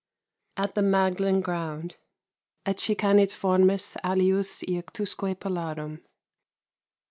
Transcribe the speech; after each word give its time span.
At 0.57 0.73
the 0.73 0.81
Magdalen 0.81 1.41
Ground. 1.41 1.97
Ecce 2.65 2.95
canit 2.97 3.31
formas 3.31 3.95
alius 4.03 4.63
jactusque 4.67 5.39
pilarum. 5.39 5.99